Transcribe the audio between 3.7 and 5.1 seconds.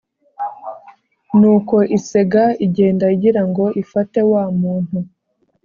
ifate wa muntu;